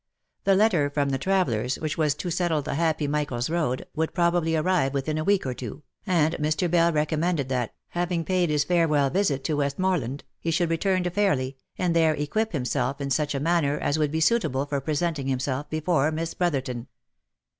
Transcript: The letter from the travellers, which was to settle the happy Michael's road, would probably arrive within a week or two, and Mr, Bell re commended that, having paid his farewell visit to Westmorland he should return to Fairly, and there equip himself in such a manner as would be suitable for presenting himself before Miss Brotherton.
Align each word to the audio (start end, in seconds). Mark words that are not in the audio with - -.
The 0.45 0.55
letter 0.55 0.89
from 0.89 1.09
the 1.09 1.19
travellers, 1.19 1.75
which 1.75 1.95
was 1.95 2.15
to 2.15 2.31
settle 2.31 2.63
the 2.63 2.73
happy 2.73 3.05
Michael's 3.07 3.51
road, 3.51 3.85
would 3.95 4.15
probably 4.15 4.55
arrive 4.55 4.95
within 4.95 5.19
a 5.19 5.23
week 5.23 5.45
or 5.45 5.53
two, 5.53 5.83
and 6.07 6.33
Mr, 6.37 6.67
Bell 6.71 6.91
re 6.91 7.05
commended 7.05 7.49
that, 7.49 7.75
having 7.89 8.25
paid 8.25 8.49
his 8.49 8.63
farewell 8.63 9.11
visit 9.11 9.43
to 9.43 9.57
Westmorland 9.57 10.23
he 10.39 10.49
should 10.49 10.71
return 10.71 11.03
to 11.03 11.11
Fairly, 11.11 11.55
and 11.77 11.95
there 11.95 12.15
equip 12.15 12.51
himself 12.51 12.99
in 12.99 13.11
such 13.11 13.35
a 13.35 13.39
manner 13.39 13.77
as 13.77 13.99
would 13.99 14.09
be 14.11 14.21
suitable 14.21 14.65
for 14.65 14.81
presenting 14.81 15.27
himself 15.27 15.69
before 15.69 16.11
Miss 16.11 16.33
Brotherton. 16.33 16.87